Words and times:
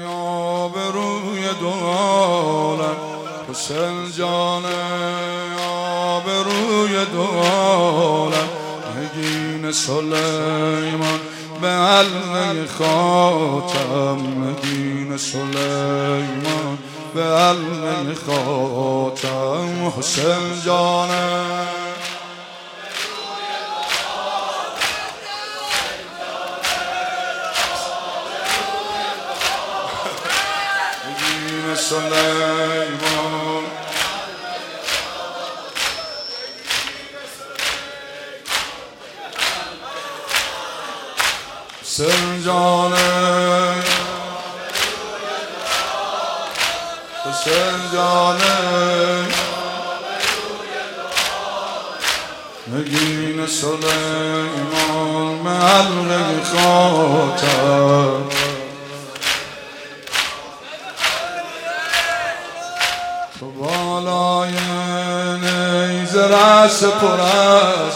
یا 0.00 0.68
به 0.68 0.90
روی 0.92 1.48
دو 1.60 1.70
عالم 1.70 2.96
حسین 3.50 4.12
جان 4.18 4.62
به 6.24 6.42
روی 6.42 7.04
دو 7.04 7.26
نگین 8.96 9.72
سلیمان 9.72 11.20
به 11.60 11.68
علم 11.68 12.66
خاتم 12.78 14.44
نگین 14.44 15.16
سلیمان 15.16 16.78
به 17.14 17.22
علم 17.22 18.14
خاتم 18.26 19.92
حسین 19.98 20.62
جانم 20.64 21.77
سلیمان 31.74 33.64
سنجانه 41.98 42.98
سنجانه 47.44 48.56
نگین 52.72 53.46
سلیمان 53.46 55.34
محل 55.44 56.10
خاطر 56.44 58.27
نیز 66.08 66.16
رس 66.16 66.84
پر 66.84 67.20
از 67.20 67.94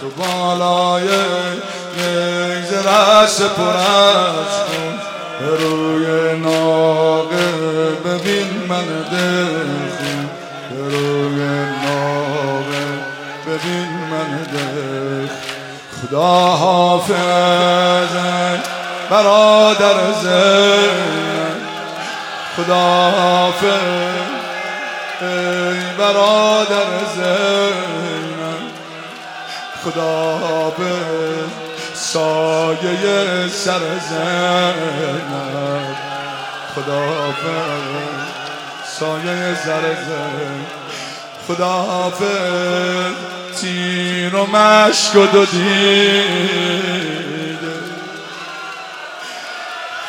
تو 0.00 0.10
بالای 0.10 1.08
نیز 1.96 2.72
رس 2.72 3.42
پر 3.42 3.76
از 3.76 4.52
به 5.40 5.56
روی 5.56 6.38
ناقه 6.38 7.52
ببین 8.04 8.48
من 8.68 8.84
دل 9.12 9.48
روی 10.76 11.40
ناقه 11.84 12.86
ببین 13.46 13.88
من 14.10 14.42
دل 14.52 15.28
خدا 16.02 16.32
حافظ 16.56 18.16
برادر 19.10 20.12
زین. 20.22 21.08
خدا 22.56 23.10
حافظ. 23.10 24.07
ای 25.20 25.80
برادر 25.98 27.04
زینم 27.14 28.62
خدا 29.84 30.70
به 30.78 30.92
سایه 31.94 33.48
سر 33.48 33.80
زینم 34.08 35.96
خدا 36.74 37.26
به 37.26 37.56
سایه 38.98 39.54
سر 39.64 39.94
زینم 39.94 40.66
خدا 41.48 42.12
به 42.20 42.34
تیر 43.60 44.34
و 44.34 44.46
مشک 44.46 45.16
و 45.16 45.26
دو 45.26 45.46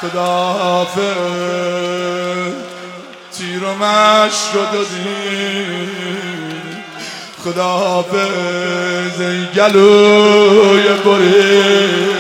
خدا 0.01 0.87
تیر 3.39 3.63
و 3.63 3.73
مشک 3.73 4.53
رو 4.53 4.65
دادی. 4.65 5.89
خدا 7.43 8.05
ای 9.19 9.45
گلوی 9.55 10.87
برید 11.05 12.19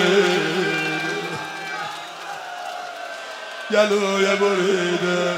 گلوی 3.71 4.25
بریده 4.25 5.35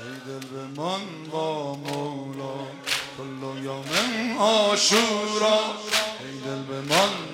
ای 0.00 0.14
دل 0.26 0.46
به 0.48 0.80
من 0.82 1.30
با 1.30 1.74
مولا 1.74 2.58
کل 3.16 3.64
یوم 3.64 4.38
آشورا 4.38 5.60
ای 6.20 6.40
دل 6.44 6.62
به 6.62 6.80
من 6.94 7.25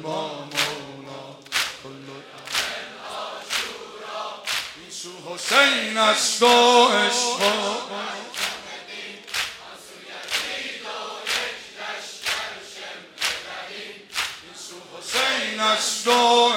حسین 5.72 5.98
است 5.98 6.42
و 6.42 6.46
عشق 6.88 7.42
حسین 14.98 15.60
است 15.60 16.08
و 16.08 16.52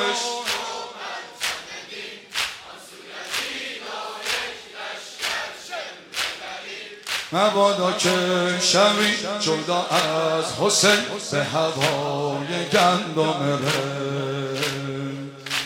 مبادا 7.31 7.91
که 7.91 8.09
شوی 8.61 9.13
جدا 9.39 9.85
از 9.85 10.45
حسین 10.61 10.99
به 11.31 11.43
هوای 11.43 12.69
گندم 12.73 13.59
ره 13.63 14.61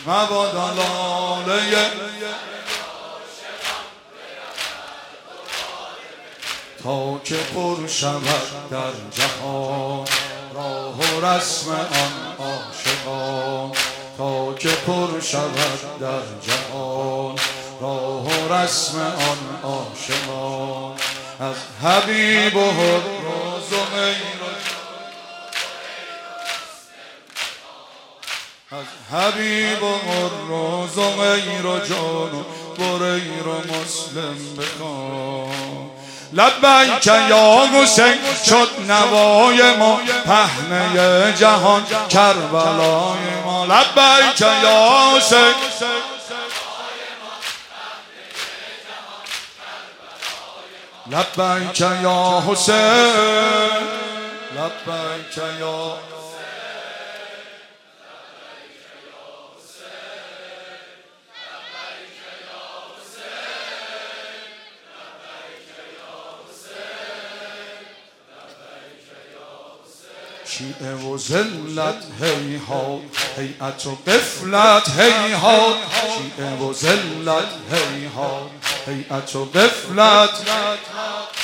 مبادا 0.08 0.74
لاله 0.74 2.09
تا 6.84 7.19
که 7.23 7.35
پر 7.35 7.88
شود 7.88 8.69
در 8.72 8.91
جهان 9.12 10.07
راه 10.53 10.95
و 10.97 11.25
رسم 11.25 11.72
آن 11.72 12.47
عاشقان. 12.47 13.72
تا 14.17 14.53
که 14.53 14.69
پر 14.69 15.19
شود 15.19 16.00
در 16.00 16.22
جهان 16.41 17.35
راه 17.81 18.23
و 18.23 18.53
رسم 18.53 19.00
آن 19.00 19.72
عاشقان. 19.72 20.95
از 21.40 21.56
حبیب 21.84 22.56
و 22.56 22.72
روز 22.72 23.73
و 23.73 24.00
از 28.72 28.85
حبیب 29.11 29.84
و 29.84 30.00
روز 30.47 30.97
و 30.97 31.11
غیر 31.11 31.66
و 31.66 31.79
جان 31.79 32.31
و 32.34 32.44
بریر 32.78 33.47
و 33.47 33.57
مسلم 33.57 34.56
بکن 34.57 35.99
لبیک 36.34 37.07
یا 37.07 37.67
حسین 37.73 38.17
شد 38.45 38.69
نوای 38.88 39.75
ما 39.75 40.00
پهنه 40.25 41.34
جهان 41.38 41.85
کربلای 42.09 43.44
ما. 43.45 43.66
لبیک 43.66 44.41
یا 44.41 45.13
حسین. 45.17 45.53
لبیک 51.12 51.81
یا 51.81 52.44
حسین. 52.47 52.75
لبیک 54.56 55.38
یا 55.59 55.97
شیعه 70.50 70.96
و 70.96 71.18
زلت 71.18 72.03
هی 72.22 72.56
ها 72.56 73.00
هیئت 73.38 73.85
و 73.85 73.97
قفلت 74.08 74.90
هی 75.00 75.34
ها. 75.34 75.73
شیعه 76.18 76.56
و 76.56 76.73
زلت 76.73 77.50
هی 77.72 78.06
ها 78.06 78.50
هیئت 78.88 79.35
و 79.35 79.46
قفلت 79.46 80.29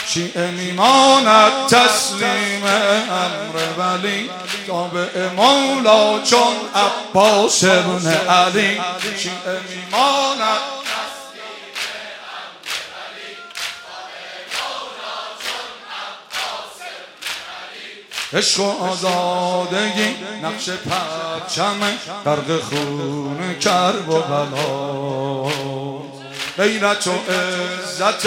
شیعه 0.07 0.51
میماند 0.51 1.68
تسلیم 1.68 2.63
امر 2.63 3.57
ولی 3.77 4.29
تابع 4.68 5.29
مولا 5.35 6.19
چون 6.24 6.56
عباس 6.75 7.63
ابن 7.63 8.07
علی. 8.07 8.81
شیعه 9.18 9.59
میماند 9.69 10.75
عشق 18.35 18.59
و 18.59 18.83
آزادگی 18.83 20.15
نقش 20.43 20.69
پرچم 20.69 21.79
غرق 22.25 22.59
خون 22.59 23.59
کرب 23.59 24.09
و 24.09 24.21
بلا. 24.21 25.51
غیرت 26.57 27.07
و 27.07 27.11
عزت 27.11 28.25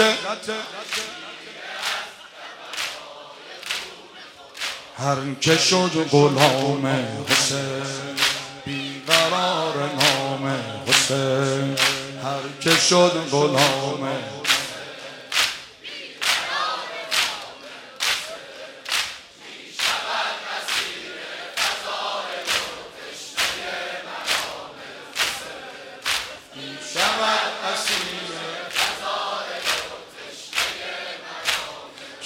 هر 4.97 5.17
که 5.41 5.57
شد 5.57 6.07
غلام 6.11 6.85
حسین 7.29 8.15
بیقرار 8.65 9.73
نام 9.75 10.55
حسین. 10.87 11.75
هر 12.23 12.41
که 12.61 12.71
شد 12.71 13.11
غلام 13.31 14.09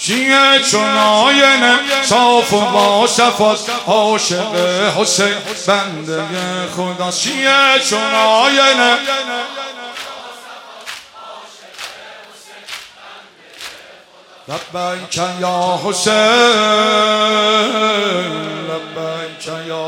شیعه 0.06 0.60
چون 0.60 0.98
آینه 0.98 1.80
صاف 2.04 2.54
و 2.54 2.60
با 2.62 3.08
صفات 3.08 3.70
عاشق 3.88 4.56
حسین 4.98 5.36
بنده 5.68 6.24
خدا. 6.76 7.12
شیعه 7.12 7.80
چون 7.90 8.14
آینه. 8.16 8.98
لبیک 14.48 15.18
یا 15.40 15.80
حسین 15.86 16.14
لبیک 18.70 19.48
یا 19.68 19.83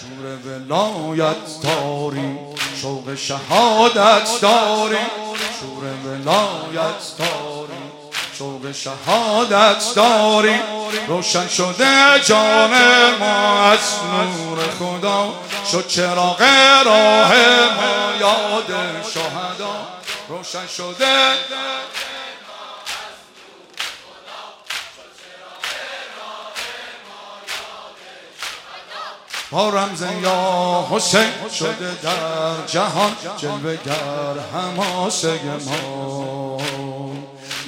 شور 0.00 0.38
ولایت 0.44 1.62
داری 1.62 2.38
شوق 2.82 3.14
شهادت 3.14 4.40
داری. 4.42 4.96
شور 5.60 5.84
ولایت 6.04 7.02
داری 7.18 7.82
شوق 8.38 8.72
شهادت 8.72 9.94
داری. 9.96 10.60
روشن 11.08 11.48
شده 11.48 12.20
جان 12.24 12.70
ما 13.20 13.62
از 13.70 13.78
نور 14.12 14.58
خدا 14.78 15.32
شد 15.72 15.86
چراغ 15.86 16.42
راه 16.86 17.34
ما 17.76 18.16
یاد 18.20 19.02
شهدا. 19.14 19.88
روشن 20.28 20.66
شده 20.66 21.14
با 29.54 29.68
رمز 29.68 30.02
یا 30.22 30.86
حسین 30.90 31.30
شده 31.58 31.90
در 32.02 32.66
جهان 32.66 33.12
جلوه 33.36 33.76
گر 33.86 33.94
هماسه 34.54 35.30
ما. 35.66 36.58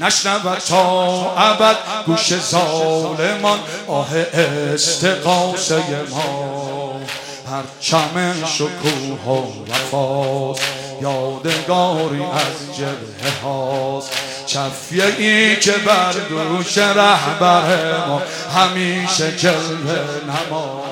نشنود 0.01 0.59
تا 0.59 1.33
ابد 1.37 1.77
گوش 2.07 2.35
ظالمان 2.37 3.59
آه 3.89 4.09
استقاسه 4.73 5.83
ما. 6.11 7.01
هر 7.51 7.63
چمن 7.81 8.45
شکوه 8.45 9.37
و 9.37 9.73
وفاست 9.73 10.63
یادگاری 11.03 12.23
از 12.23 12.77
جبه 12.77 13.31
هاست. 13.45 14.11
چفیه 14.47 15.05
ای 15.19 15.57
که 15.57 15.73
بر 15.73 16.13
دوش 16.13 16.79
رهبر 16.79 18.07
ما 18.09 18.23
همیشه 18.55 19.37
جلوه 19.37 19.99
نما 20.27 20.86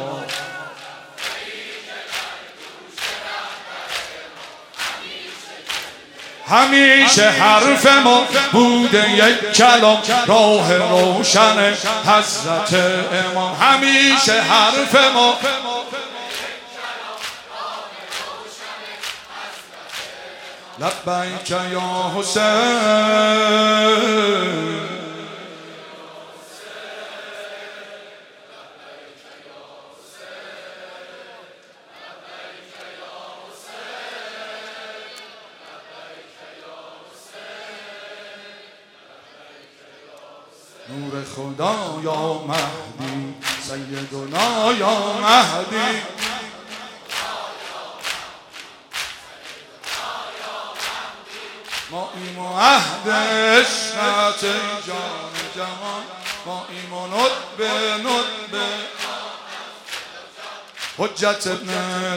همیشه 6.49 7.31
حرف 7.31 7.87
ما 7.87 8.27
بوده 8.53 9.11
یک 9.11 9.53
کلام. 9.53 10.03
راه 10.27 10.77
روشن 10.77 11.75
حضرت 12.07 12.75
امام. 13.13 13.57
همیشه 13.61 14.41
حرف 14.41 14.95
ما 15.15 15.35
لبیک 20.79 21.51
یا 21.51 22.13
حسین. 22.17 22.45
نور 40.89 41.25
خدا 41.25 42.01
یا 42.03 42.43
مهدی 42.49 43.35
سیدنا 43.63 44.73
یا 44.73 45.13
مهدی. 45.13 46.03
ما 51.91 52.11
ایمان 52.15 52.61
عهد 52.61 53.09
عشقت 53.09 54.43
جان 54.87 55.35
جهان. 55.57 56.03
ما 56.47 56.67
ایمان 56.69 57.11
به 57.59 57.71
ندبه 57.99 58.67
حجت 60.99 61.47
ابن 61.47 61.71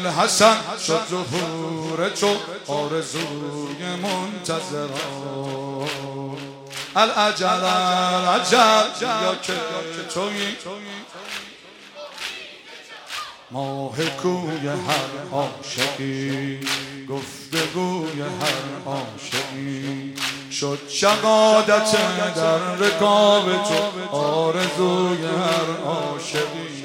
الحسن 0.06 0.58
شد 0.88 1.02
ظهور 1.10 2.10
چو 2.10 2.36
آرزوی 2.68 3.96
منتظران. 4.04 5.38
العجل 6.98 7.64
العجل 7.64 9.02
یا 9.02 9.36
که 9.36 9.54
توی 10.14 10.56
ماه 13.52 13.96
کوی 14.06 14.68
هر 14.68 15.32
عاشقی 15.32 16.60
گفتگوی 17.10 18.22
هر 18.22 18.86
عاشقی 18.86 20.14
شد 20.52 20.80
شقادت 20.90 21.92
در 22.36 22.76
رکاب 22.76 23.46
تو 23.64 24.18
آرزوی 24.18 25.26
هر 25.26 25.86
عاشقی 25.86 26.77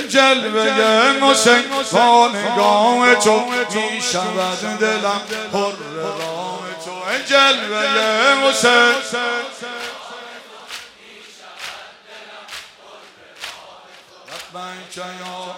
جلوه 0.00 1.30
حسین 1.30 1.62
با 1.92 2.28
نگاه 2.28 3.14
تو 3.14 3.40
می 3.40 4.02
شود 4.12 4.78
دلم 4.78 5.20
پر 5.52 5.72
راه 5.94 6.62
تو 6.84 6.92
جلوه 7.26 8.48
حسین 8.48 8.94
لبیک 14.54 14.96
یا 14.96 15.54